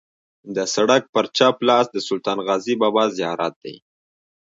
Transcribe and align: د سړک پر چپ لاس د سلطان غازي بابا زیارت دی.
د 0.55 0.57
سړک 0.73 1.03
پر 1.13 1.25
چپ 1.37 1.55
لاس 1.69 1.85
د 1.91 1.97
سلطان 2.07 2.37
غازي 2.47 2.73
بابا 2.81 3.03
زیارت 3.17 3.53
دی. 3.63 3.75